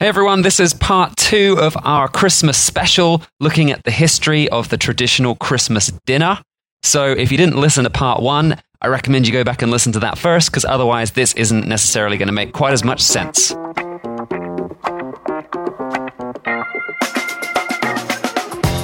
[0.00, 4.68] Hey everyone, this is part two of our Christmas special looking at the history of
[4.68, 6.40] the traditional Christmas dinner.
[6.84, 9.90] So if you didn't listen to part one, I recommend you go back and listen
[9.94, 13.52] to that first because otherwise this isn't necessarily going to make quite as much sense.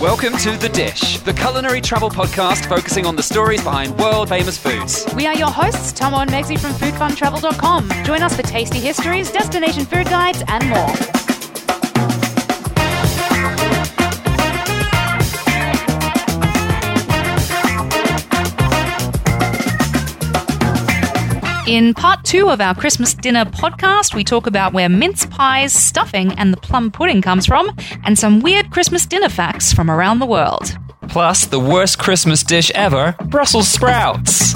[0.04, 4.58] Welcome to The Dish, the culinary travel podcast focusing on the stories behind world famous
[4.58, 5.06] foods.
[5.16, 7.90] We are your hosts, Tomo and Megsy from foodfuntravel.com.
[8.04, 11.33] Join us for tasty histories, destination food guides, and more.
[21.66, 26.32] In part two of our Christmas dinner podcast, we talk about where mince pies, stuffing,
[26.32, 30.26] and the plum pudding comes from, and some weird Christmas dinner facts from around the
[30.26, 30.76] world.
[31.08, 34.52] Plus, the worst Christmas dish ever Brussels sprouts.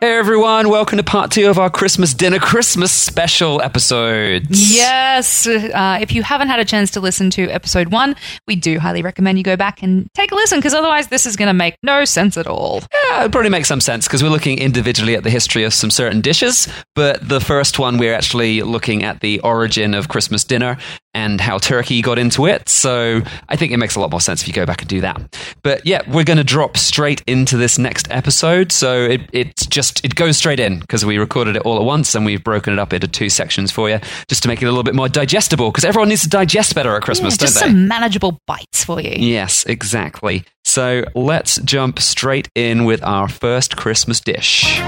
[0.00, 4.76] Hey everyone, welcome to part two of our Christmas dinner Christmas special episodes.
[4.76, 5.46] Yes.
[5.46, 8.14] Uh, if you haven't had a chance to listen to episode one,
[8.46, 11.34] we do highly recommend you go back and take a listen because otherwise, this is
[11.34, 12.82] going to make no sense at all.
[12.92, 15.90] Yeah, it probably makes some sense because we're looking individually at the history of some
[15.90, 16.68] certain dishes.
[16.94, 20.76] But the first one, we're actually looking at the origin of Christmas dinner
[21.16, 22.68] and how Turkey got into it.
[22.68, 25.00] So I think it makes a lot more sense if you go back and do
[25.00, 25.38] that.
[25.62, 28.70] But yeah, we're going to drop straight into this next episode.
[28.70, 32.14] So it, it's just, it goes straight in because we recorded it all at once
[32.14, 34.68] and we've broken it up into two sections for you just to make it a
[34.68, 37.54] little bit more digestible because everyone needs to digest better at Christmas, Yeah, don't just
[37.54, 37.60] they?
[37.70, 39.14] some manageable bites for you.
[39.16, 40.44] Yes, exactly.
[40.66, 44.78] So let's jump straight in with our first Christmas dish.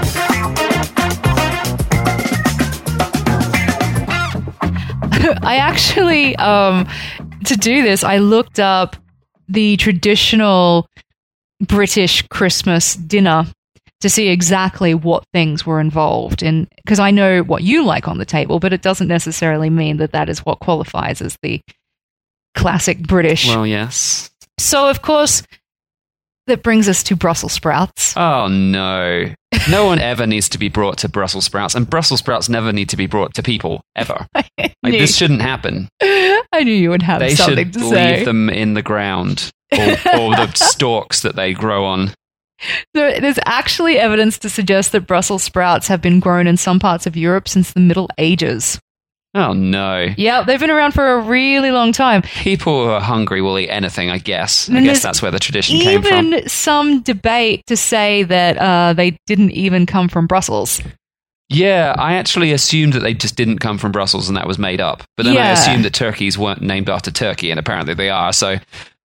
[5.41, 6.87] I actually, um,
[7.45, 8.95] to do this, I looked up
[9.47, 10.87] the traditional
[11.61, 13.45] British Christmas dinner
[14.01, 16.67] to see exactly what things were involved in.
[16.83, 20.11] Because I know what you like on the table, but it doesn't necessarily mean that
[20.13, 21.61] that is what qualifies as the
[22.55, 23.47] classic British.
[23.47, 24.29] Well, yes.
[24.57, 25.43] so, of course,
[26.47, 28.15] that brings us to Brussels sprouts.
[28.17, 29.33] Oh no.
[29.69, 32.89] No one ever needs to be brought to Brussels sprouts, and Brussels sprouts never need
[32.89, 34.25] to be brought to people ever.
[34.81, 35.89] Like this shouldn't happen.
[36.01, 37.89] I knew you would have They something should to leave
[38.19, 38.23] say.
[38.23, 42.13] them in the ground or, or the stalks that they grow on.
[42.93, 47.05] There, there's actually evidence to suggest that Brussels sprouts have been grown in some parts
[47.05, 48.79] of Europe since the Middle Ages.
[49.35, 50.07] Oh no.
[50.17, 52.23] Yeah, they've been around for a really long time.
[52.23, 54.69] People who are hungry will eat anything, I guess.
[54.69, 56.33] I And guess that's where the tradition came from.
[56.33, 60.81] Even some debate to say that uh, they didn't even come from Brussels.
[61.47, 64.81] Yeah, I actually assumed that they just didn't come from Brussels and that was made
[64.81, 65.03] up.
[65.17, 68.31] But then I assumed that turkeys weren't named after Turkey, and apparently they are.
[68.33, 68.57] So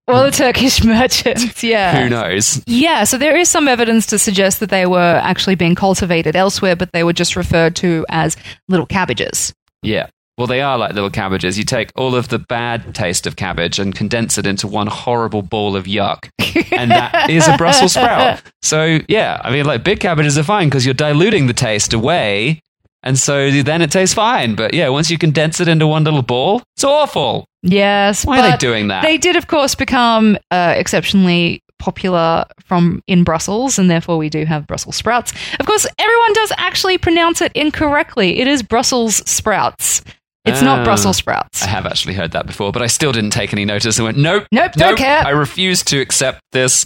[0.09, 1.99] Well, the Turkish merchants, yeah.
[2.03, 2.63] who knows?
[2.67, 6.77] Yeah, so there is some evidence to suggest that they were actually being cultivated elsewhere,
[6.77, 8.37] but they were just referred to as
[8.69, 9.55] little cabbages.
[9.85, 10.09] Yeah.
[10.37, 11.59] Well, they are like little cabbages.
[11.59, 15.43] You take all of the bad taste of cabbage and condense it into one horrible
[15.43, 16.29] ball of yuck.
[16.73, 18.43] and that is a Brussels sprout.
[18.61, 22.61] So, yeah, I mean, like big cabbages are fine because you're diluting the taste away.
[23.05, 24.57] And so then it tastes fine.
[24.57, 27.47] But yeah, once you condense it into one little ball, it's awful.
[27.63, 29.03] Yes, Why are they doing that?
[29.03, 34.47] They did, of course, become uh, exceptionally popular from in Brussels, and therefore we do
[34.47, 35.33] have Brussels sprouts.
[35.61, 38.41] Of course, everyone does actually pronounce it incorrectly.
[38.41, 40.03] It is Brussels sprouts.
[40.47, 40.65] It's Ah.
[40.65, 41.63] not Brussels sprouts.
[41.63, 44.01] I have actually heard that before, but I still didn't take any notice.
[44.01, 45.23] I went, nope, Nope, don't nope, care.
[45.27, 46.85] I refuse to accept this.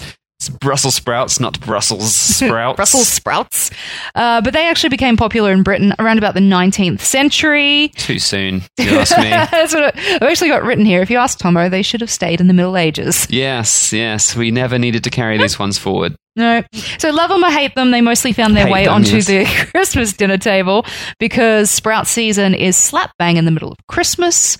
[0.61, 2.77] Brussels sprouts, not Brussels sprouts.
[2.77, 3.71] Brussels sprouts.
[4.15, 7.89] Uh, but they actually became popular in Britain around about the 19th century.
[7.97, 9.25] Too soon, you ask me.
[9.31, 11.03] That's what I've actually got written here.
[11.03, 13.27] If you ask Tomo, they should have stayed in the Middle Ages.
[13.31, 16.15] yes, yes, we never needed to carry these ones forward.
[16.37, 16.63] No.
[16.99, 19.27] So love them or hate them, they mostly found their Hate way them, onto yes.
[19.27, 20.87] the Christmas dinner table
[21.19, 24.57] because sprout season is slap bang in the middle of Christmas.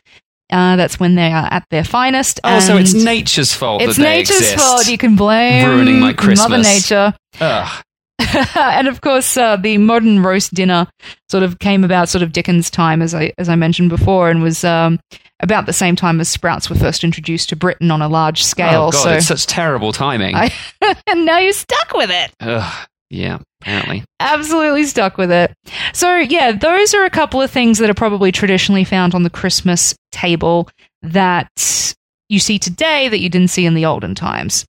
[0.51, 2.41] Uh, that's when they are at their finest.
[2.43, 4.57] Oh, so it's nature's fault it's that they nature's exist.
[4.57, 4.89] fault.
[4.89, 6.49] You can blame Ruining my Christmas.
[6.49, 7.15] Mother Nature.
[7.41, 7.85] Ugh.
[8.57, 10.87] and of course, uh, the modern roast dinner
[11.31, 14.43] sort of came about sort of Dickens' time, as I as I mentioned before, and
[14.43, 14.99] was um,
[15.41, 18.89] about the same time as sprouts were first introduced to Britain on a large scale.
[18.89, 20.35] Oh god, so it's such terrible timing.
[20.35, 20.53] I,
[21.07, 22.33] and now you're stuck with it.
[22.41, 22.88] Ugh.
[23.11, 24.05] Yeah, apparently.
[24.21, 25.53] absolutely stuck with it.
[25.95, 29.31] So, yeah, those are a couple of things that are probably traditionally found on the
[29.31, 30.69] Christmas table
[31.03, 31.95] that
[32.29, 34.67] you see today that you didn't see in the olden times.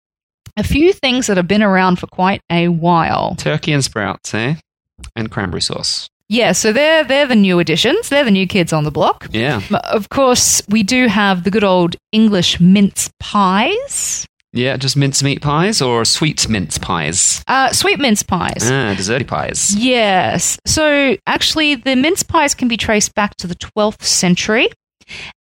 [0.57, 3.35] A few things that have been around for quite a while.
[3.35, 4.55] Turkey and sprouts, eh?
[5.15, 6.09] And cranberry sauce.
[6.27, 8.09] Yeah, so they're they're the new additions.
[8.09, 9.27] They're the new kids on the block.
[9.31, 9.61] Yeah.
[9.85, 14.27] Of course, we do have the good old English mince pies.
[14.51, 17.43] Yeah, just mincemeat pies or sweet mince pies?
[17.47, 18.63] Uh, sweet mince pies.
[18.63, 19.75] Ah, desserty pies.
[19.75, 20.57] Yes.
[20.65, 24.69] So actually, the mince pies can be traced back to the 12th century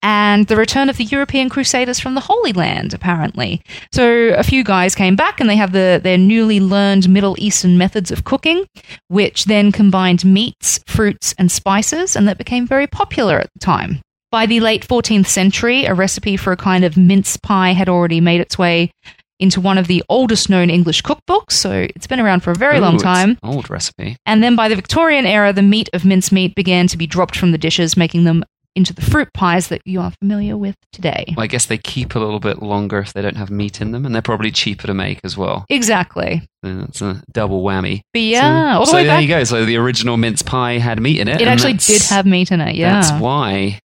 [0.02, 3.60] and the return of the European Crusaders from the Holy Land, apparently.
[3.92, 7.78] So a few guys came back and they have the, their newly learned Middle Eastern
[7.78, 8.66] methods of cooking,
[9.08, 14.00] which then combined meats, fruits, and spices, and that became very popular at the time.
[14.30, 18.20] By the late 14th century, a recipe for a kind of mince pie had already
[18.20, 18.90] made its way
[19.38, 22.78] into one of the oldest known English cookbooks, so it's been around for a very
[22.78, 23.38] Ooh, long time.
[23.42, 24.16] Old recipe.
[24.26, 27.52] And then by the Victorian era, the meat of mincemeat began to be dropped from
[27.52, 28.44] the dishes, making them
[28.74, 31.24] into the fruit pies that you are familiar with today.
[31.36, 33.92] Well, I guess they keep a little bit longer if they don't have meat in
[33.92, 35.64] them, and they're probably cheaper to make as well.
[35.70, 36.42] Exactly.
[36.62, 38.02] That's a double whammy.
[38.12, 39.44] But yeah, so, all the so way there back, you go.
[39.44, 41.40] So the original mince pie had meat in it.
[41.40, 42.74] it actually did have meat in it.
[42.74, 43.00] Yeah.
[43.00, 43.80] That's why.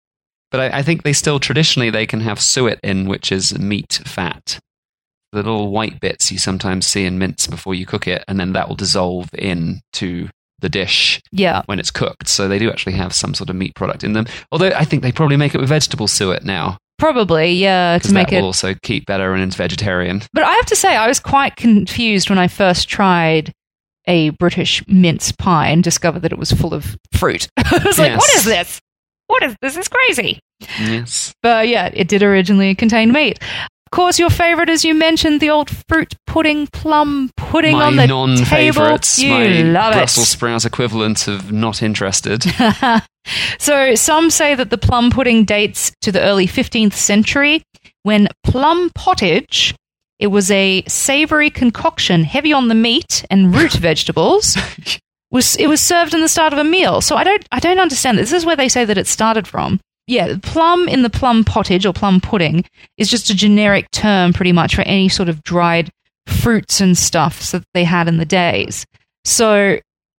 [0.51, 4.01] But I, I think they still traditionally they can have suet in, which is meat
[4.05, 4.59] fat.
[5.33, 8.53] The little white bits you sometimes see in mince before you cook it, and then
[8.55, 10.29] that will dissolve into
[10.61, 11.63] the dish yeah.
[11.67, 12.29] when it's cooked.
[12.29, 14.27] So they do actually have some sort of meat product in them.
[14.51, 18.31] Although I think they probably make it with vegetable suet now, Probably, yeah, to make
[18.31, 20.21] that it will also keep better and it's vegetarian.
[20.33, 23.53] But I have to say, I was quite confused when I first tried
[24.09, 27.47] a British mince pie and discovered that it was full of fruit.
[27.57, 28.81] I was like, what is this?
[29.29, 29.77] What is this?
[29.77, 30.41] Is crazy.
[30.81, 31.33] Yes.
[31.43, 33.39] But yeah, it did originally contain meat.
[33.87, 37.97] Of course, your favorite, as you mentioned, the old fruit pudding, plum pudding my on
[37.97, 39.35] the non-favorites, table.
[39.39, 40.31] my You love Brussels it.
[40.31, 42.45] sprout equivalent of not interested.
[43.59, 47.63] so some say that the plum pudding dates to the early 15th century
[48.03, 49.75] when plum pottage
[50.19, 54.57] it was a savory concoction heavy on the meat and root vegetables
[55.31, 57.01] was it was served in the start of a meal.
[57.01, 58.19] So i don't i don't understand.
[58.19, 59.81] This is where they say that it started from.
[60.07, 62.65] Yeah plum in the plum pottage or plum pudding
[62.97, 65.91] is just a generic term pretty much for any sort of dried
[66.27, 68.87] fruits and stuff that they had in the days.
[69.25, 69.79] So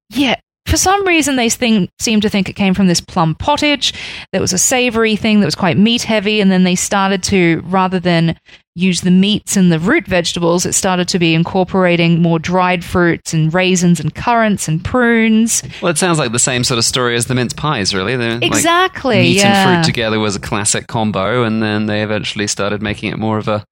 [0.09, 0.35] yeah
[0.69, 3.93] for some reason they think, seem to think it came from this plum pottage
[4.31, 7.61] that was a savory thing that was quite meat heavy and then they started to
[7.65, 8.37] rather than
[8.75, 13.33] use the meats and the root vegetables it started to be incorporating more dried fruits
[13.33, 17.15] and raisins and currants and prunes Well, it sounds like the same sort of story
[17.15, 18.15] as the mince pies, really.
[18.15, 19.67] They're like exactly meat yeah.
[19.67, 23.37] and fruit together was a classic combo, and then they eventually started making it more
[23.37, 23.63] of a,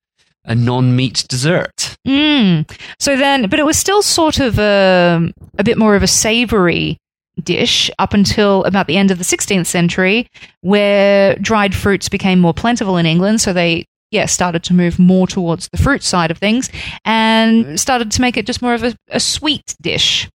[0.48, 1.98] a non-meat dessert.
[2.08, 2.70] Mm.
[3.00, 6.98] So then, but it was still sort of a, a bit more of a savory
[7.44, 10.28] dish up until about the end of the 16th century,
[10.62, 13.42] where dried fruits became more plentiful in England.
[13.42, 16.72] So they, yeah, started to move more towards the fruit side of things
[17.06, 20.28] and started to make it just more of a, a sweet dish.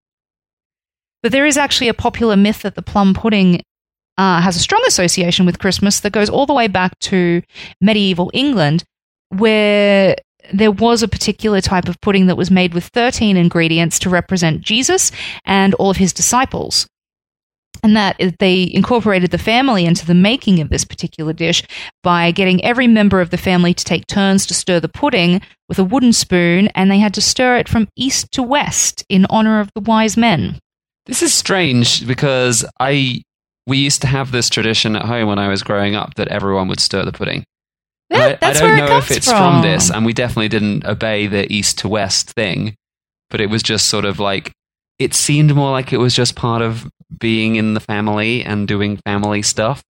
[1.23, 3.61] But there is actually a popular myth that the plum pudding
[4.17, 7.41] uh, has a strong association with Christmas that goes all the way back to
[7.79, 8.83] medieval England,
[9.31, 10.15] where
[10.53, 14.61] there was a particular type of pudding that was made with 13 ingredients to represent
[14.61, 15.11] Jesus
[15.45, 16.87] and all of his disciples.
[17.83, 21.63] And that they incorporated the family into the making of this particular dish
[22.03, 25.79] by getting every member of the family to take turns to stir the pudding with
[25.79, 29.59] a wooden spoon, and they had to stir it from east to west in honor
[29.59, 30.59] of the wise men.
[31.07, 33.23] This is strange because I
[33.65, 36.67] we used to have this tradition at home when I was growing up that everyone
[36.67, 37.45] would stir the pudding.
[38.11, 39.61] Yeah, I, that's I don't where know it comes if it's from.
[39.61, 42.75] this, and we definitely didn't obey the east to west thing,
[43.29, 44.51] but it was just sort of like
[44.99, 46.87] it seemed more like it was just part of
[47.19, 49.81] being in the family and doing family stuff.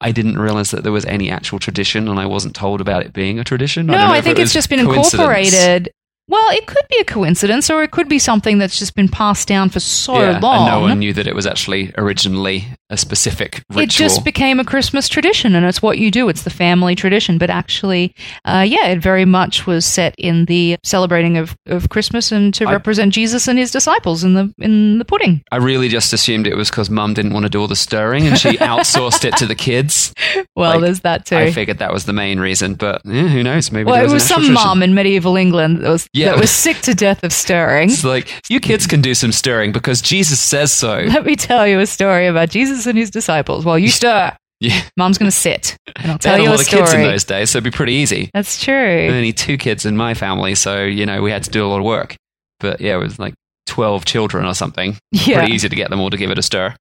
[0.00, 3.12] I didn't realize that there was any actual tradition, and I wasn't told about it
[3.12, 3.86] being a tradition.
[3.86, 5.90] No, I, I think it it's just been incorporated.
[6.26, 9.46] Well, it could be a coincidence, or it could be something that's just been passed
[9.46, 10.68] down for so yeah, long.
[10.68, 13.82] and no one knew that it was actually originally a specific ritual.
[13.82, 16.28] It just became a Christmas tradition, and it's what you do.
[16.28, 17.38] It's the family tradition.
[17.38, 18.14] But actually,
[18.44, 22.66] uh, yeah, it very much was set in the celebrating of, of Christmas and to
[22.68, 25.42] I- represent Jesus and his disciples in the in the pudding.
[25.50, 28.26] I really just assumed it was because mum didn't want to do all the stirring
[28.26, 30.12] and she outsourced it to the kids.
[30.54, 31.36] Well, Like, there's that too.
[31.36, 33.72] I figured that was the main reason, but yeah, who knows?
[33.72, 34.54] Maybe well, there it was, was some tradition.
[34.54, 36.30] mom in medieval England that was Yeah.
[36.32, 37.90] that was sick to death of stirring.
[37.90, 40.98] It's like you kids can do some stirring because Jesus says so.
[41.08, 43.64] Let me tell you a story about Jesus and his disciples.
[43.64, 46.58] While you stir, Yeah, Mom's going to sit, and I'll tell had a you lot
[46.58, 48.30] a of kids in those days, so it'd be pretty easy.
[48.32, 49.08] That's true.
[49.08, 51.78] Only two kids in my family, so you know we had to do a lot
[51.78, 52.16] of work.
[52.60, 53.34] But yeah, it was like
[53.66, 54.96] twelve children or something.
[55.12, 55.40] Yeah.
[55.40, 56.74] Pretty easy to get them all to give it a stir.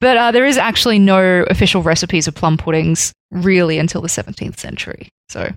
[0.00, 4.58] But uh, there is actually no official recipes of plum puddings really until the 17th
[4.58, 5.08] century.
[5.28, 5.50] So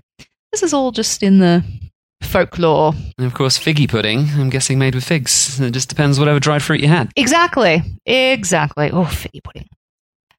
[0.50, 1.62] this is all just in the
[2.22, 2.94] folklore.
[3.18, 4.26] And of course, figgy pudding.
[4.34, 5.60] I'm guessing made with figs.
[5.60, 7.12] It just depends whatever dried fruit you had.
[7.16, 7.82] Exactly.
[8.06, 8.90] Exactly.
[8.90, 9.68] Oh, figgy pudding.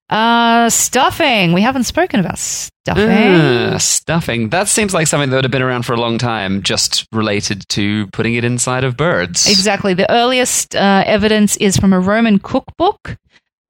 [0.10, 1.54] Uh, stuffing.
[1.54, 3.10] We haven't spoken about stuffing.
[3.10, 4.50] Ah, stuffing.
[4.50, 7.68] That seems like something that would have been around for a long time, just related
[7.70, 9.48] to putting it inside of birds.
[9.48, 9.94] Exactly.
[9.94, 13.18] The earliest uh, evidence is from a Roman cookbook.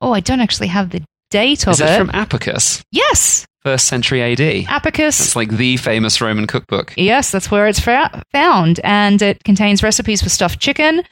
[0.01, 4.21] Oh, I don't actually have the date of Is it from Apicius, yes, first century
[4.23, 4.39] AD?
[4.39, 5.17] Apicius.
[5.19, 6.93] That's like the famous Roman cookbook.
[6.95, 11.03] Yes, that's where it's found, and it contains recipes for stuffed chicken,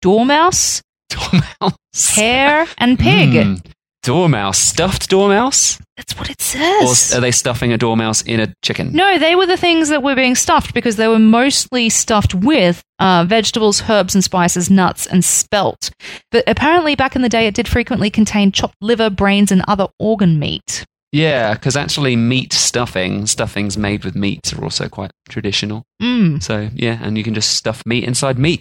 [0.00, 0.80] dormouse,
[1.10, 2.14] Dormouse.
[2.14, 3.30] hare, and pig.
[3.30, 3.66] Mm.
[4.02, 4.58] Dormouse.
[4.58, 5.78] Stuffed dormouse?
[5.96, 6.90] That's what it says.
[6.90, 8.92] s- are they stuffing a dormouse in a chicken?
[8.92, 12.80] No, they were the things that were being stuffed because they were mostly stuffed with
[13.00, 15.90] uh, vegetables, herbs and spices, nuts, and spelt.
[16.30, 19.88] But apparently, back in the day, it did frequently contain chopped liver, brains, and other
[19.98, 20.84] organ meat.
[21.10, 25.82] Yeah, because actually meat stuffing, stuffings made with meats are also quite traditional.
[26.02, 26.42] Mm.
[26.42, 28.60] So, yeah, and you can just stuff meat inside meat.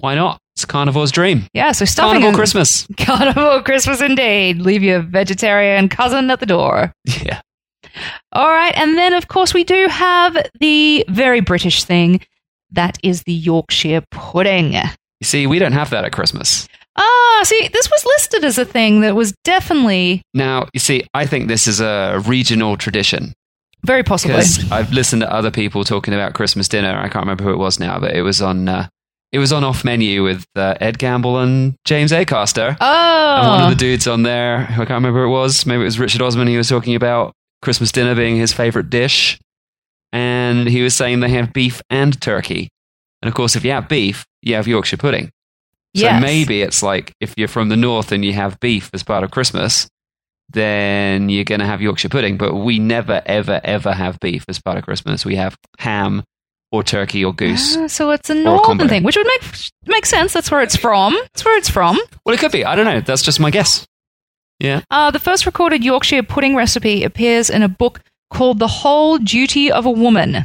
[0.00, 0.40] Why not?
[0.54, 1.46] It's carnivore's dream.
[1.52, 2.86] Yeah, so stuffing Carnival Christmas.
[2.96, 4.58] Carnival Christmas indeed.
[4.58, 6.92] Leave your vegetarian cousin at the door.
[7.04, 7.40] Yeah.
[8.32, 12.20] All right, and then of course we do have the very British thing
[12.72, 14.72] that is the Yorkshire pudding.
[14.72, 16.68] You see, we don't have that at Christmas.
[16.96, 21.26] Ah, see, this was listed as a thing that was definitely Now, you see, I
[21.26, 23.34] think this is a regional tradition
[23.84, 24.42] very possibly.
[24.70, 26.96] I've listened to other people talking about Christmas dinner.
[26.98, 28.88] I can't remember who it was now, but it was on uh,
[29.32, 32.76] it was on off menu with uh, Ed Gamble and James Acaster.
[32.80, 35.66] Oh, And one of the dudes on there, who I can't remember who it was,
[35.66, 37.32] maybe it was Richard Osman, he was talking about
[37.62, 39.38] Christmas dinner being his favorite dish.
[40.12, 42.68] And he was saying they have beef and turkey.
[43.20, 45.26] And of course, if you have beef, you have Yorkshire pudding.
[45.96, 46.22] So Yes.
[46.22, 49.30] maybe it's like if you're from the north and you have beef as part of
[49.30, 49.88] Christmas,
[50.50, 52.36] then you're going to have Yorkshire pudding.
[52.38, 55.24] But we never, ever, ever have beef as part of Christmas.
[55.26, 56.22] We have ham
[56.70, 57.76] or turkey or goose.
[57.76, 59.42] Ah, so it's a northern thing, which would make
[59.86, 60.32] make sense.
[60.32, 61.14] That's where it's from.
[61.14, 61.98] That's where it's from.
[62.24, 62.64] Well, it could be.
[62.64, 63.00] I don't know.
[63.00, 63.86] That's just my guess.
[64.60, 64.82] Yeah.
[64.90, 69.70] Uh, the first recorded Yorkshire pudding recipe appears in a book called The Whole Duty
[69.70, 70.44] of a Woman.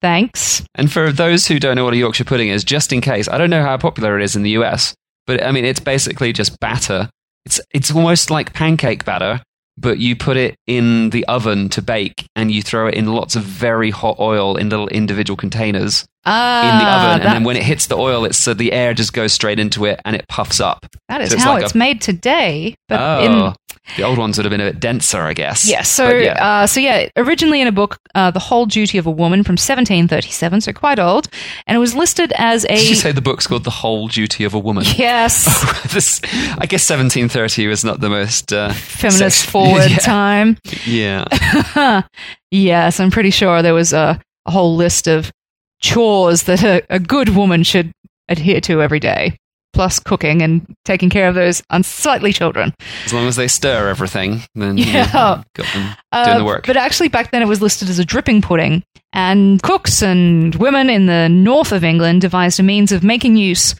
[0.00, 0.64] Thanks.
[0.74, 3.36] And for those who don't know what a Yorkshire pudding is, just in case, I
[3.36, 4.94] don't know how popular it is in the US,
[5.26, 7.10] but I mean, it's basically just batter.
[7.44, 9.42] It's, it's almost like pancake batter,
[9.80, 13.34] but you put it in the oven to bake and you throw it in lots
[13.34, 17.26] of very hot oil in little individual containers Ah, in the oven.
[17.26, 19.86] And then when it hits the oil, it's so the air just goes straight into
[19.86, 20.84] it and it puffs up.
[21.08, 22.74] that is so it's how like it's a- made today.
[22.88, 23.54] But oh, in
[23.96, 25.68] the old ones would have been a bit denser, I guess.
[25.68, 26.44] Yeah, so But yeah.
[26.44, 29.54] Uh, so yeah, originally in a book, uh, The Whole Duty of a Woman from
[29.54, 31.28] 1737, so quite old,
[31.66, 34.44] and it was listed as a Did you say the book's called The Whole Duty
[34.44, 34.84] of a Woman?
[34.96, 35.44] yes,
[35.92, 39.98] this, I guess 1730 was not the most uh, feminist sex- forward yeah.
[39.98, 40.58] time.
[40.86, 42.02] Yeah.
[42.50, 45.32] yes, I'm pretty sure there was a, a whole list of
[45.80, 47.92] chores that a, a good woman should
[48.28, 49.36] adhere to every day,
[49.72, 52.74] plus cooking and taking care of those unsightly children.
[53.04, 54.86] As long as they stir everything, then Yeah.
[54.86, 56.66] yeah, got them Uh, doing the work.
[56.66, 60.90] But actually, back then it was listed as a dripping pudding, and cooks and women
[60.90, 63.74] in the north of England devised a means of making use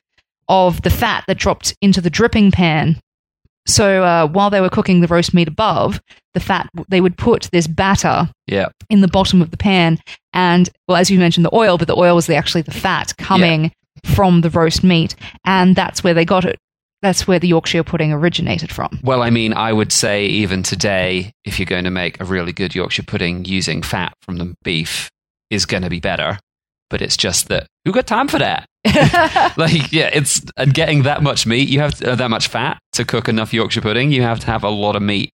[0.48, 2.98] of the fat that dropped into the dripping pan.
[3.66, 6.00] So uh, while they were cooking the roast meat above,
[6.34, 8.68] the fat they would put this batter yeah.
[8.88, 9.98] in the bottom of the pan,
[10.32, 13.16] and well, as you mentioned, the oil, but the oil was the, actually the fat
[13.16, 13.70] coming
[14.04, 15.14] from the roast meat,
[15.44, 16.58] and that's where they got it.
[17.02, 19.00] That's where the Yorkshire pudding originated from.
[19.02, 22.52] Well, I mean, I would say even today, if you're going to make a really
[22.52, 25.08] good Yorkshire pudding using fat from the beef,
[25.50, 26.38] is going to be better.
[26.90, 28.66] But it's just that who got time for that?
[29.56, 33.04] like, yeah, it's and getting that much meat, you have uh, that much fat to
[33.04, 34.10] cook enough Yorkshire pudding.
[34.10, 35.30] You have to have a lot of meat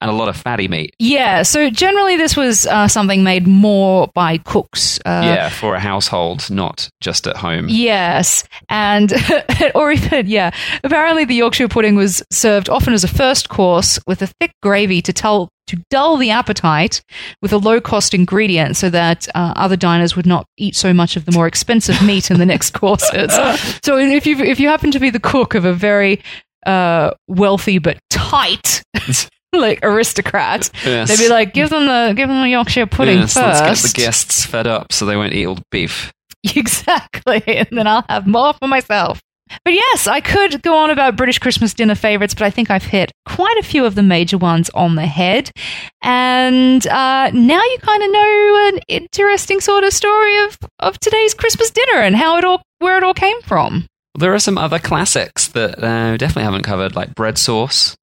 [0.00, 0.94] and a lot of fatty meat.
[0.98, 4.98] Yeah, so generally this was uh, something made more by cooks.
[5.04, 7.66] Uh, yeah, for a household, not just at home.
[7.68, 9.12] Yes, and
[9.74, 10.50] or even yeah.
[10.84, 15.00] Apparently, the Yorkshire pudding was served often as a first course with a thick gravy
[15.02, 17.02] to tell to dull the appetite
[17.42, 21.16] with a low cost ingredient, so that uh, other diners would not eat so much
[21.16, 23.32] of the more expensive meat in the next courses.
[23.82, 26.20] So if you if you happen to be the cook of a very
[26.66, 28.82] uh, wealthy but tight.
[29.52, 31.08] Like aristocrat, Yes.
[31.08, 33.62] they'd be like, "Give them the, give them the Yorkshire pudding yes, first.
[33.62, 36.12] Let's get the guests fed up so they won't eat all the beef.
[36.56, 37.42] Exactly.
[37.46, 39.20] And then I'll have more for myself.
[39.64, 42.82] But yes, I could go on about British Christmas dinner favorites, but I think I've
[42.84, 45.50] hit quite a few of the major ones on the head.
[46.02, 51.32] And uh, now you kind of know an interesting sort of story of, of today's
[51.34, 53.86] Christmas dinner and how it all, where it all came from.
[54.18, 57.94] There are some other classics that uh, definitely haven't covered, like bread sauce.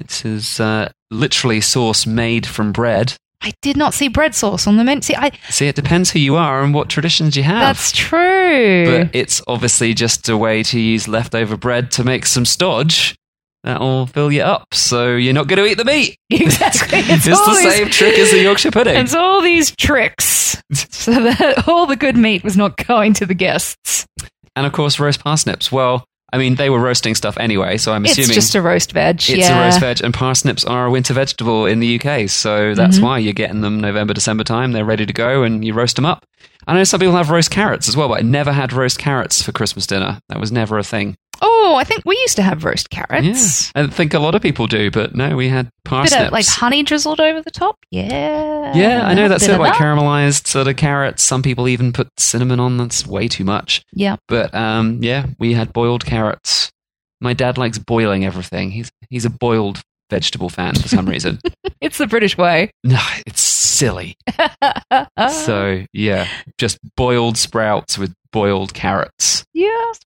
[0.00, 3.14] It is uh, literally sauce made from bread.
[3.42, 5.00] I did not see bread sauce on the menu.
[5.02, 7.60] See, I, See, it depends who you are and what traditions you have.
[7.60, 8.84] that's true.
[9.04, 13.14] but it's obviously just a way to use leftover bread to make some stodge.
[13.64, 14.66] that'll fill you up.
[14.74, 16.16] So you're not going to eat the meat.
[16.30, 16.98] Exactly.
[17.02, 18.96] It's, It's, the these- same trick as the Yorkshire pudding.
[18.96, 23.34] It's all these tricks so that all the good meat was not going to the
[23.34, 24.06] guests.
[24.56, 25.72] And of course, roast parsnips.
[25.72, 28.92] Well, I mean, they were roasting stuff anyway, so I'm assuming It's just a roast
[28.92, 29.16] veg.
[29.16, 29.60] it's yeah.
[29.60, 33.02] a roast veg, and parsnips are a winter vegetable in the UK, so that's Mhm.
[33.02, 34.72] why you're getting them November, December time.
[34.72, 36.24] They're ready to go, and you roast them up.
[36.66, 39.42] I know some people have roast carrots as well, but I never had roast carrots
[39.42, 40.20] for Christmas dinner.
[40.28, 41.16] That was never a thing.
[41.40, 43.72] Oh, I think we used to have roast carrots.
[43.74, 46.16] Yeah, I think a lot of people do, but no, we had parsnips.
[46.16, 47.78] Bit of like honey drizzled over the top.
[47.90, 48.74] Yeah.
[48.74, 49.80] yeah, I know that's it, of like that.
[49.80, 51.22] caramelized sort of carrots.
[51.22, 52.76] Some people even put cinnamon on.
[52.76, 53.82] That's way too much.
[53.92, 54.16] Yeah.
[54.28, 56.70] But um, yeah, we had boiled carrots.
[57.20, 58.70] My dad likes boiling everything.
[58.70, 59.80] He's he's a boiled
[60.10, 61.38] vegetable fan for some reason.
[61.80, 62.70] It's the British way.
[62.84, 64.14] no, it's silly.
[65.30, 66.28] So yeah,
[66.58, 69.44] just boiled sprouts with boiled carrots.
[69.54, 69.98] Yes.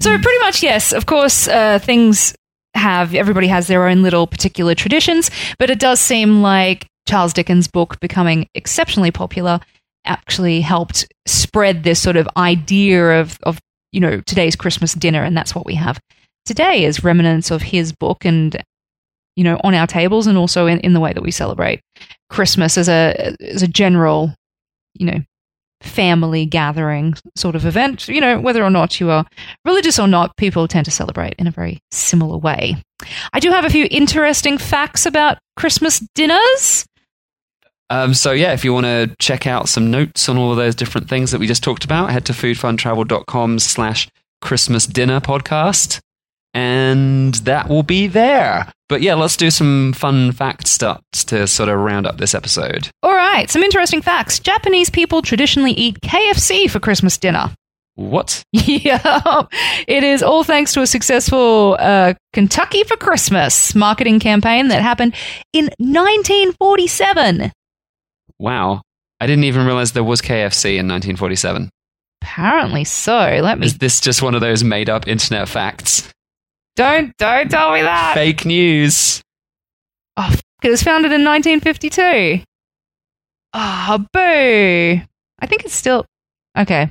[0.00, 0.92] So pretty much yes.
[0.92, 2.34] Of course, uh, things
[2.74, 7.68] have everybody has their own little particular traditions, but it does seem like Charles Dickens'
[7.68, 9.60] book becoming exceptionally popular
[10.06, 13.58] actually helped spread this sort of idea of of
[13.92, 16.00] you know today's Christmas dinner, and that's what we have
[16.46, 18.62] today as remnants of his book and
[19.36, 21.80] you know on our tables and also in, in the way that we celebrate
[22.30, 24.34] Christmas as a as a general
[24.94, 25.20] you know
[25.82, 28.08] family gathering sort of event.
[28.08, 29.26] You know, whether or not you are
[29.64, 32.76] religious or not, people tend to celebrate in a very similar way.
[33.32, 36.86] I do have a few interesting facts about Christmas dinners.
[37.88, 40.76] Um, so yeah, if you want to check out some notes on all of those
[40.76, 44.08] different things that we just talked about, head to foodfuntravel.com slash
[44.40, 46.00] Christmas dinner podcast.
[46.54, 48.72] And that will be there.
[48.90, 52.88] But yeah, let's do some fun fact stuff to sort of round up this episode.
[53.04, 54.40] All right, some interesting facts.
[54.40, 57.54] Japanese people traditionally eat KFC for Christmas dinner.
[57.94, 58.42] What?
[58.52, 59.42] Yeah,
[59.86, 65.14] it is all thanks to a successful uh, Kentucky for Christmas marketing campaign that happened
[65.52, 67.52] in 1947.
[68.40, 68.82] Wow.
[69.20, 71.70] I didn't even realize there was KFC in 1947.
[72.22, 73.38] Apparently so.
[73.40, 76.10] Let me Is this just one of those made up internet facts?
[76.76, 78.14] Don't don't tell me that.
[78.14, 79.22] Fake news.
[80.16, 82.44] Oh, f- it was founded in 1952.
[83.52, 85.00] Ah, boo.
[85.42, 86.04] I think it's still
[86.56, 86.90] okay.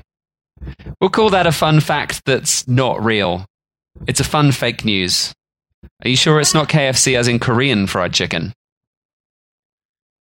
[1.00, 3.46] We'll call that a fun fact that's not real.
[4.08, 5.34] It's a fun fake news.
[6.04, 8.54] Are you sure it's not KFC as in Korean fried chicken?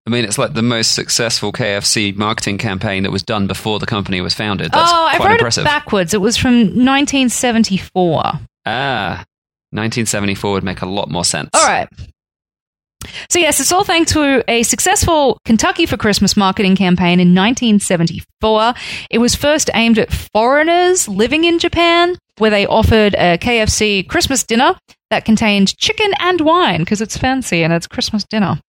[0.07, 3.87] I mean, it's like the most successful KFC marketing campaign that was done before the
[3.87, 4.73] company was founded.
[4.73, 5.65] That's oh, I wrote impressive.
[5.65, 6.15] it backwards.
[6.15, 8.23] It was from 1974.
[8.67, 9.25] ah,
[9.71, 11.51] 1974 would make a lot more sense.
[11.55, 11.89] All right.
[13.31, 18.75] So, yes, it's all thanks to a successful Kentucky for Christmas marketing campaign in 1974.
[19.11, 24.43] It was first aimed at foreigners living in Japan, where they offered a KFC Christmas
[24.43, 24.77] dinner
[25.11, 28.61] that contained chicken and wine because it's fancy and it's Christmas dinner.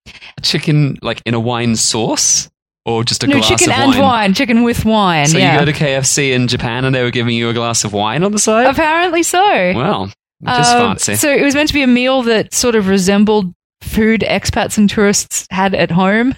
[0.42, 2.50] Chicken, like in a wine sauce?
[2.86, 4.34] Or just a no, glass chicken of and wine?
[4.34, 5.28] chicken with wine.
[5.28, 5.54] So yeah.
[5.54, 8.24] you go to KFC in Japan and they were giving you a glass of wine
[8.24, 8.68] on the side?
[8.68, 9.40] Apparently so.
[9.76, 10.12] Well,
[10.46, 11.16] just Um, fancy.
[11.16, 14.90] So it was meant to be a meal that sort of resembled food expats and
[14.90, 16.36] tourists had at home.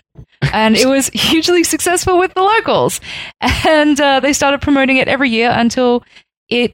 [0.54, 3.00] And it was hugely successful with the locals.
[3.68, 6.04] And uh, they started promoting it every year until
[6.50, 6.74] it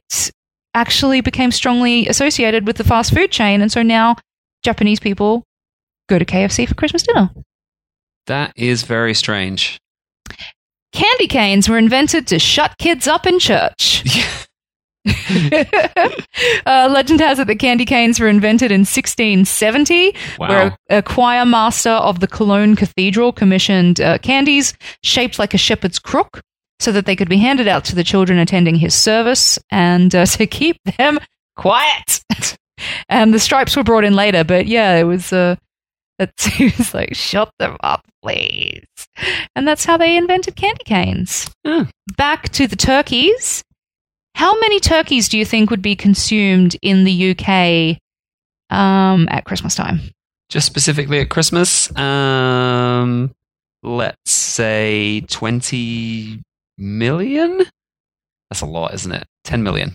[0.74, 3.60] actually became strongly associated with the fast food chain.
[3.62, 4.16] And so now
[4.64, 5.44] Japanese people
[6.08, 7.30] go to KFC for Christmas dinner.
[8.26, 9.78] that is very strange.
[10.92, 14.04] Candy canes were invented to shut kids up in church.
[16.66, 20.48] uh, legend has it that candy canes were invented in 1670, Wow.
[20.48, 25.58] where a, a choir master of the Cologne Cathedral commissioned uh, candies shaped like a
[25.58, 26.40] shepherd's crook
[26.80, 30.24] so that they could be handed out to the children attending his service and uh,
[30.26, 31.18] to keep them
[31.56, 32.22] quiet.
[33.08, 35.32] and the stripes were brought in later, but yeah, it was.
[35.32, 35.56] Uh,
[36.20, 38.82] it was like, shut them up, please.
[39.54, 41.48] And that's how they invented candy canes.
[41.64, 41.84] Hmm.
[42.16, 43.62] Back to the turkeys.
[44.34, 47.98] How many turkeys do you think would be consumed in the UK
[48.70, 50.00] um, at Christmas time?
[50.48, 53.34] Just specifically at Christmas, um,
[53.82, 56.40] let's say 20
[56.78, 57.62] million?
[58.50, 59.24] That's a lot, isn't it?
[59.44, 59.92] 10 million.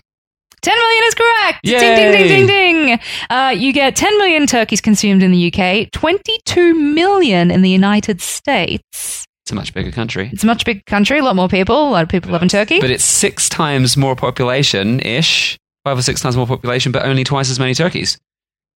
[0.62, 1.60] 10 million is correct.
[1.64, 1.78] Yay!
[1.78, 3.00] Ding, ding, ding, ding, ding.
[3.28, 8.20] Uh, you get 10 million turkeys consumed in the UK, 22 million in the United
[8.20, 9.26] States.
[9.44, 10.30] It's a much bigger country.
[10.32, 12.48] It's a much bigger country, a lot more people, a lot of people live in
[12.48, 12.80] turkey.
[12.80, 17.24] But it's six times more population ish, five or six times more population, but only
[17.24, 18.18] twice as many turkeys.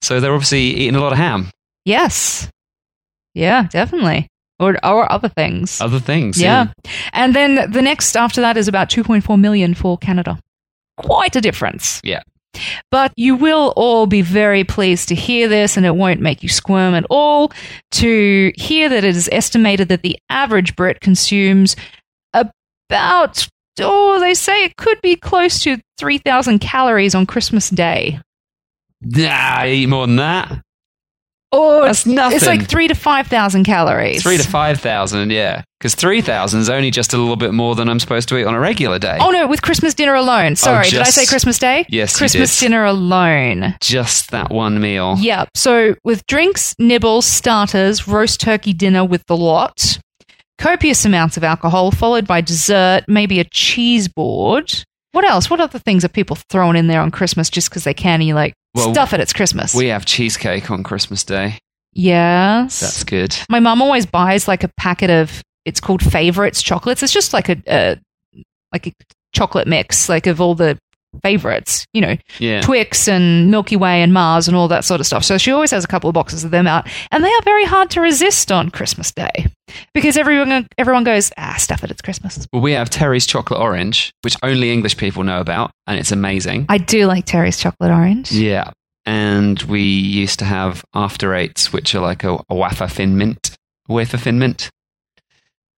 [0.03, 1.51] So they're obviously eating a lot of ham.
[1.85, 2.49] yes.
[3.35, 4.27] Yeah, definitely.
[4.61, 5.81] Or, or other things.
[5.81, 6.41] Other things.
[6.41, 6.67] yeah.
[7.13, 10.39] And then the next after that is about 2.4 million for Canada.
[10.97, 12.01] Quite a difference.
[12.03, 12.23] Yeah.
[12.91, 16.49] But you will all be very pleased to hear this, and it won't make you
[16.49, 17.53] squirm at all
[17.93, 21.77] to hear that it is estimated that the average Brit consumes
[22.33, 23.47] about,
[23.81, 28.21] oh, they say it could be close to 3,000 calories on Christmas Day.
[29.01, 30.63] Nah, I eat more than that.
[31.51, 32.37] Oh, That's nothing.
[32.37, 34.23] It's like three to 5,000 calories.
[34.23, 35.63] Three to five thousand, yeah.
[35.79, 38.45] Because three thousand is only just a little bit more than I'm supposed to eat
[38.45, 39.17] on a regular day.
[39.21, 40.53] Oh, no, with Christmas dinner alone.
[40.53, 41.87] Oh, Sorry, did I say Christmas Day?
[41.89, 43.75] Yes, Christmas dinner alone.
[43.81, 45.17] Just that one meal.
[45.19, 45.47] Yeah.
[45.55, 49.99] So with drinks, nibbles, starters, roast turkey dinner with the lot,
[50.59, 54.85] copious amounts of alcohol, followed by dessert, maybe a cheese board.
[55.19, 55.51] What else?
[55.51, 58.21] What other things are people throwing in there on Christmas just because they can?
[58.21, 59.19] And you like Well, stuff it.
[59.19, 59.75] It's Christmas.
[59.75, 61.59] We have cheesecake on Christmas Day.
[61.93, 62.79] yes.
[62.79, 63.37] That's good.
[63.51, 65.43] My mum always buys like a packet of.
[65.65, 67.03] It's called favorites chocolates.
[67.03, 67.97] It's just like a, a
[68.73, 68.93] like a
[69.35, 70.79] chocolate mix, like of all the
[71.23, 71.87] favorites.
[71.93, 72.61] You know, Yeah.
[72.63, 75.25] Twix and Milky Way and Mars and all that sort of stuff.
[75.25, 77.65] So she always has a couple of boxes of them out, and they are very
[77.65, 79.47] hard to resist on Christmas Day
[79.95, 81.91] because everyone everyone goes ah stuff it.
[81.91, 82.47] It's Christmas.
[82.53, 86.67] Well, we have Terry's chocolate orange, which only English people know about, and it's amazing.
[86.69, 88.33] I do like Terry's chocolate orange.
[88.33, 88.71] Yeah.
[89.07, 93.57] And we used to have after eights, which are like a, a wafer thin mint,
[93.89, 94.69] wafer thin mint.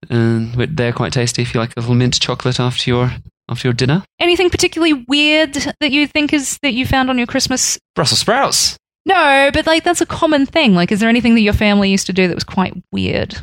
[0.09, 3.13] And they're quite tasty if you like a little mint chocolate after your
[3.51, 4.05] after your dinner.
[4.19, 7.79] Anything particularly weird that you think is that you found on your Christmas?
[7.95, 8.77] Brussels sprouts.
[9.07, 10.75] No, but like that's a common thing.
[10.75, 13.37] Like, is there anything that your family used to do that was quite weird?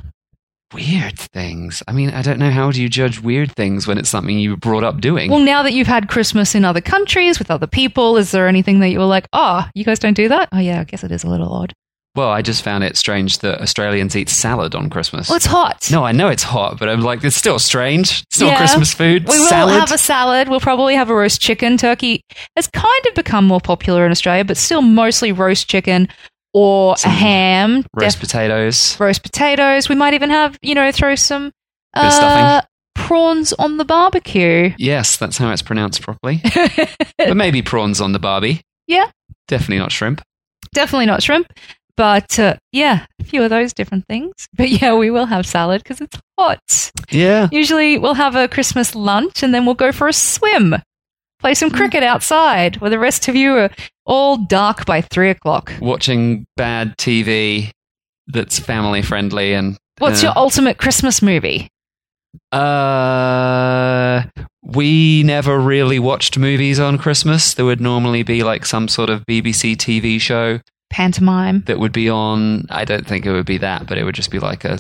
[0.73, 1.81] Weird things.
[1.87, 4.51] I mean, I don't know how do you judge weird things when it's something you
[4.51, 5.31] were brought up doing.
[5.31, 8.81] Well, now that you've had Christmas in other countries with other people, is there anything
[8.81, 10.49] that you were like, oh, you guys don't do that?
[10.51, 11.73] Oh, yeah, I guess it is a little odd.
[12.17, 15.29] Well, I just found it strange that Australians eat salad on Christmas.
[15.29, 15.87] Well, it's hot.
[15.91, 18.23] no, I know it's hot, but I'm like, it's still strange.
[18.23, 18.57] It's not Yeah.
[18.57, 19.25] Christmas food.
[19.27, 19.75] We will salad.
[19.79, 20.49] have a salad.
[20.49, 21.77] We'll probably have a roast chicken.
[21.77, 22.23] Turkey
[22.55, 26.09] has kind of become more popular in Australia, but still mostly roast chicken
[26.53, 28.99] or Some a ham, roast def- potatoes.
[28.99, 29.87] roast potatoes.
[29.87, 31.51] We might even have, you know, throw some
[31.93, 32.61] uh,
[32.95, 34.73] prawns on the barbecue.
[34.79, 36.41] Yes, that's how it's pronounced properly.
[37.19, 38.61] but maybe prawns on the barbie.
[38.87, 39.11] Yeah.
[39.47, 40.21] Definitely not shrimp.
[40.73, 41.51] Definitely not shrimp.
[41.97, 44.33] But uh, yeah, a few of those different things.
[44.55, 46.91] But yeah, we will have salad because it's hot.
[47.09, 47.47] Yeah.
[47.51, 50.75] Usually we'll have a Christmas lunch and then we'll go for a swim,
[51.39, 53.69] play some cricket outside where the rest of you are
[54.05, 55.73] all dark by three o'clock.
[55.79, 57.71] Watching bad TV
[58.27, 59.77] that's family friendly and.
[59.99, 61.69] What's uh, your ultimate Christmas movie?
[62.51, 64.23] Uh,
[64.63, 67.53] we never really watched movies on Christmas.
[67.53, 71.63] There would normally be like some sort of BBC TV show Pantomime.
[71.67, 72.65] that would be on.
[72.69, 74.79] I don't think it would be that, but it would just be like a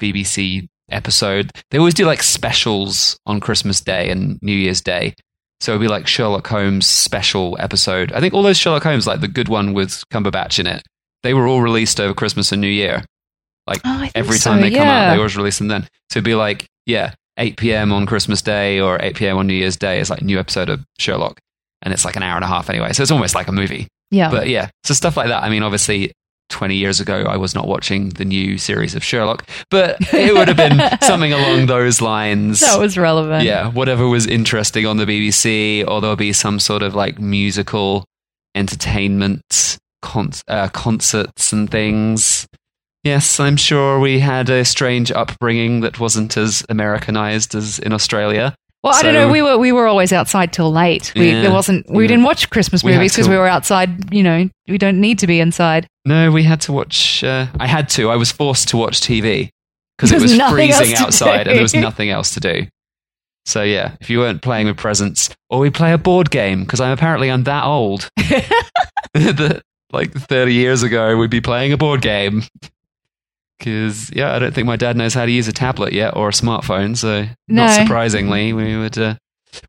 [0.00, 1.50] BBC episode.
[1.70, 5.14] They always do like specials on Christmas Day and New Year's Day.
[5.60, 8.12] So it'd be like Sherlock Holmes special episode.
[8.12, 10.82] I think all those Sherlock Holmes, like the good one with Cumberbatch in it,
[11.22, 13.04] they were all released over Christmas and New Year.
[13.68, 15.82] Like Oh, every so, time they come out, they always release them then.
[16.10, 17.92] So it'd be like, yeah, 8 p.m.
[17.92, 19.38] on Christmas Day or 8 p.m.
[19.38, 21.38] on New Year's Day is like a new episode of Sherlock.
[21.82, 22.92] And it's like an hour and a half anyway.
[22.92, 23.86] So it's almost like a movie.
[24.12, 24.30] Yeah.
[24.30, 25.42] But yeah, so stuff like that.
[25.42, 26.12] I mean, obviously,
[26.50, 30.48] 20 years ago, I was not watching the new series of Sherlock, but it would
[30.48, 32.60] have been something along those lines.
[32.60, 33.44] that was relevant.
[33.44, 38.04] yeah, whatever was interesting on the BBC, or there'll be some sort of like musical
[38.54, 42.46] entertainment con- uh, concerts and things.
[43.04, 48.54] Yes, I'm sure we had a strange upbringing that wasn't as Americanized as in Australia.
[48.82, 49.28] Well, I don't know.
[49.28, 51.12] We were we were always outside till late.
[51.14, 51.42] We, Yeah.
[51.42, 51.88] there wasn't.
[51.88, 52.08] We Yeah.
[52.08, 54.12] didn't watch Christmas We movies because we were outside.
[54.12, 55.86] You know, we don't need to be inside.
[56.04, 57.22] No, we had to watch.
[57.22, 58.10] Uh, I had to.
[58.10, 59.50] I was forced to watch TV
[59.96, 61.50] because it was freezing outside do.
[61.50, 62.66] and there was nothing else to do.
[63.46, 66.80] So yeah, if you weren't playing with presents, or we play a board game because
[66.80, 68.08] I'm apparently I'm that old.
[69.14, 72.42] that like 30 years ago, we'd be playing a board game.
[73.64, 76.28] Because yeah, I don't think my dad knows how to use a tablet yet or
[76.28, 76.96] a smartphone.
[76.96, 77.64] So No.
[77.66, 78.98] not surprisingly, we would.
[78.98, 79.14] Uh,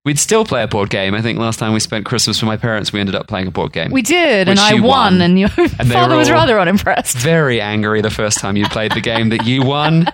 [0.06, 1.13] We'd still play a board game.
[1.13, 3.51] I think last time we spent Christmas with my parents, we ended up playing a
[3.51, 3.91] board game.
[3.91, 5.21] We did, and I won, won.
[5.21, 7.17] and your they father was rather unimpressed.
[7.17, 10.06] very angry the first time you played the game that you won.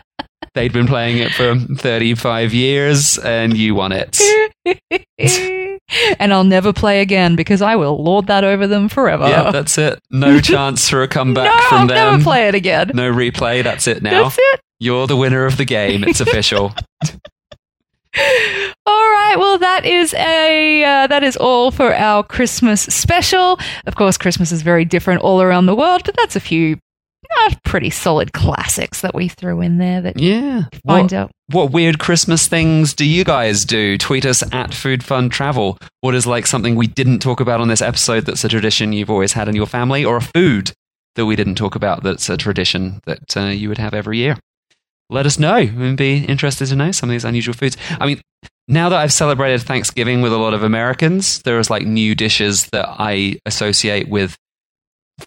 [0.55, 4.19] They'd been playing it for 35 years and you won it.
[6.19, 9.27] and I'll never play again because I will lord that over them forever.
[9.27, 9.99] Yeah, that's it.
[10.09, 12.11] No chance for a comeback no, I'll from them.
[12.11, 12.91] never play it again.
[12.93, 13.63] No replay.
[13.63, 14.23] That's it now.
[14.23, 14.61] That's it.
[14.79, 16.03] You're the winner of the game.
[16.03, 16.73] It's official.
[18.85, 19.35] All right.
[19.37, 23.59] Well, that is a uh, that is all for our Christmas special.
[23.85, 26.79] Of course, Christmas is very different all around the world, but that's a few
[27.37, 30.63] uh, pretty solid classics that we threw in there that Yeah.
[30.85, 31.31] find What, out.
[31.51, 33.97] what weird Christmas things do you guys do?
[33.97, 35.77] Tweet us at Food Fun Travel.
[36.01, 39.09] What is like something we didn't talk about on this episode that's a tradition you've
[39.09, 40.71] always had in your family, or a food
[41.15, 44.37] that we didn't talk about that's a tradition that uh, you would have every year?
[45.09, 45.55] Let us know.
[45.75, 47.75] We'd be interested to know some of these unusual foods.
[47.99, 48.21] I mean,
[48.67, 52.67] now that I've celebrated Thanksgiving with a lot of Americans, there is like new dishes
[52.67, 54.35] that I associate with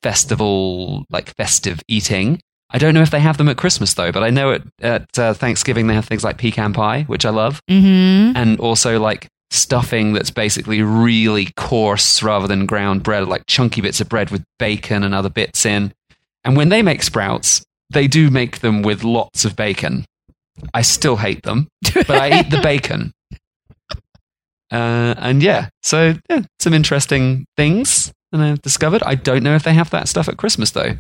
[0.03, 2.41] festival, like festive eating.
[2.71, 5.19] I don't know if they have them at Christmas though, but I know at, at
[5.19, 8.37] uh, Thanksgiving they have things like pecan pie, which I love, Mm-hmm.
[8.37, 14.01] and also like stuffing that's basically really coarse rather than ground bread, like chunky bits
[14.01, 15.93] of bread with bacon and other bits in.
[16.45, 20.07] And when they make sprouts, they do make them with lots of bacon.
[20.73, 23.13] I still hate them, but I eat the bacon.
[24.71, 29.03] Uh, and yeah, so yeah, some interesting things that I've discovered.
[29.05, 30.97] I don't know if they have that stuff at Christmas though.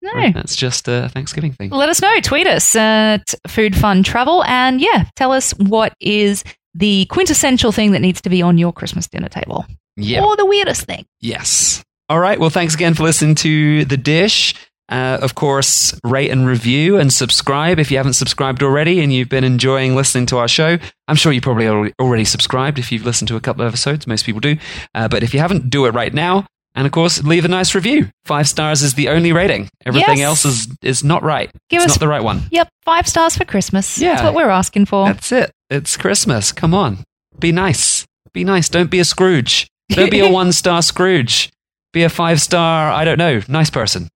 [0.00, 0.30] No.
[0.32, 1.70] That's just a Thanksgiving thing.
[1.70, 2.20] Let us know.
[2.20, 4.44] Tweet us at Food Fun Travel.
[4.44, 8.72] And yeah, tell us what is the quintessential thing that needs to be on your
[8.72, 9.66] Christmas dinner table.
[9.96, 10.24] Yeah.
[10.24, 11.04] Or the weirdest thing.
[11.20, 11.82] Yes.
[12.08, 12.38] All right.
[12.38, 14.54] Well, thanks again for listening to The Dish.
[14.88, 19.28] Uh, of course, rate and review and subscribe if you haven't subscribed already and you've
[19.28, 20.78] been enjoying listening to our show.
[21.08, 24.06] I'm sure you probably already- already subscribed if you've listened to a couple of episodes.
[24.06, 24.56] Most people do.
[24.94, 26.46] Uh, but if you haven't, do it right now.
[26.74, 28.08] And of course, leave a nice review.
[28.24, 29.68] Five stars is the only rating.
[29.84, 30.24] Everything Yes.
[30.26, 31.50] else is, is not right.
[31.70, 32.42] Give it's us- not the right one.
[32.50, 33.98] Yep, five stars for Christmas.
[33.98, 34.12] Yeah.
[34.12, 35.06] That's what we're asking for.
[35.06, 35.50] That's it.
[35.70, 36.52] It's Christmas.
[36.52, 36.98] Come on.
[37.38, 38.06] Be nice.
[38.32, 38.68] Be nice.
[38.68, 39.66] Don't be a Scrooge.
[39.90, 41.50] Don't be a one star Scrooge.
[41.92, 44.08] Be a five star, I don't know, nice person.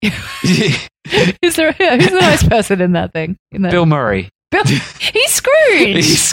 [0.02, 3.36] Is there who's the nice person in that thing?
[3.50, 4.28] In that Bill Murray.
[4.50, 4.64] Bill-
[5.00, 5.96] he's Scrooge.
[5.96, 6.32] He's,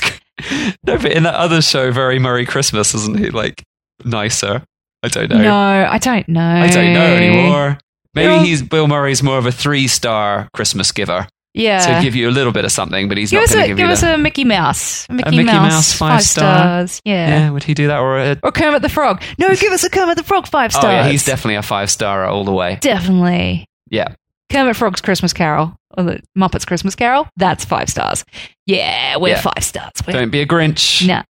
[0.85, 3.63] no, but in that other show, Very Merry Christmas, isn't he like
[4.03, 4.63] nicer?
[5.05, 5.37] I don't know.
[5.41, 6.41] no, I don't know.
[6.41, 7.77] I don't know anymore.
[8.13, 11.27] Maybe he's Bill Murray's more of a three star Christmas giver.
[11.53, 11.79] Yeah.
[11.99, 13.67] To give you a little bit of something, but he's give not going a to
[13.69, 15.05] give give you us the, a Mickey Mouse.
[15.09, 16.57] A Mickey, Mickey Mouse five star.
[16.57, 17.01] stars.
[17.05, 17.27] Yeah.
[17.29, 17.49] yeah.
[17.49, 19.21] Would he do that or a, Or Kermit the Frog.
[19.39, 20.85] No, give us a Kermit the Frog five stars.
[20.85, 22.77] Oh yeah, he's definitely a five star all the way.
[22.81, 24.15] definitely Yeah.
[24.51, 27.27] Kermit Frog's Christmas Carol or the Muppets Christmas Carol.
[27.37, 28.25] That's five stars.
[28.65, 29.41] Yeah, we're Yeah.
[29.41, 29.91] five stars.
[30.05, 31.07] We're, Don't be a Grinch.
[31.07, 31.23] Nah.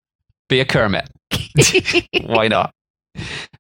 [0.49, 1.09] Be a Kermit.
[2.27, 2.73] Why not?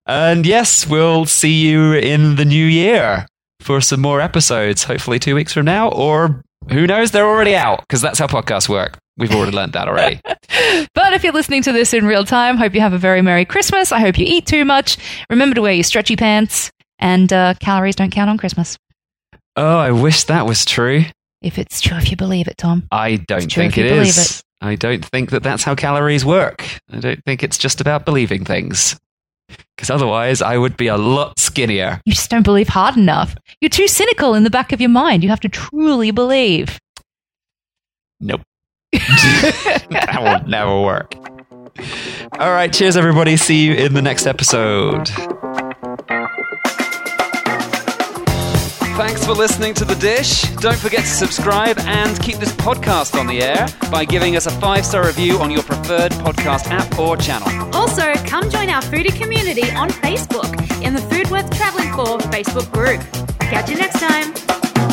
[0.07, 3.27] And yes, we'll see you in the new year
[3.61, 7.81] for some more episodes, hopefully two weeks from now, or who knows, they're already out
[7.83, 8.99] because that's how podcasts work.
[9.17, 10.21] We've already learned that already.
[10.95, 13.45] But if you're listening to this in real time, hope you have a very Merry
[13.45, 13.91] Christmas.
[13.91, 14.97] I hope you eat too much.
[15.31, 18.77] Remember to wear your stretchy pants, and uh, calories don't count on Christmas.
[19.57, 21.05] oh, I wish that was true.
[21.41, 22.87] If it's true, if you believe it, Tom.
[22.93, 24.43] I don't think it is.
[24.61, 26.65] I don't think that that's how calories work.
[26.91, 28.99] I don't think it's just about believing things.
[29.77, 32.01] Because otherwise, I would be a lot skinnier.
[32.05, 33.35] You just don't believe hard enough.
[33.61, 35.23] You're too cynical in the back of your mind.
[35.23, 36.79] You have to truly believe.
[38.21, 38.43] Nope.
[38.93, 41.15] that will never work.
[42.39, 43.37] All right, cheers, everybody.
[43.37, 45.11] See you in the next episode.
[48.95, 50.43] Thanks for listening to The Dish.
[50.57, 54.51] Don't forget to subscribe and keep this podcast on the air by giving us a
[54.51, 57.49] five star review on your preferred podcast app or channel.
[57.75, 60.53] Also, come join our foodie community on Facebook
[60.83, 63.01] in the Food Worth Traveling For Facebook group.
[63.41, 64.92] Catch you next time.